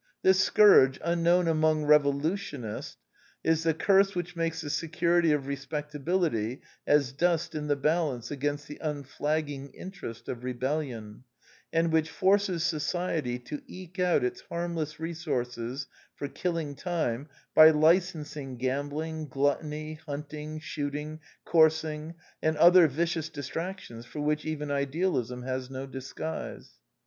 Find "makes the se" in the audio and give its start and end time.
4.35-4.87